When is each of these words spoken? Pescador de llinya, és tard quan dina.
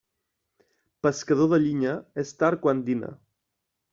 Pescador 1.07 1.51
de 1.51 1.59
llinya, 1.65 1.93
és 2.25 2.33
tard 2.39 2.63
quan 2.65 2.83
dina. 2.91 3.15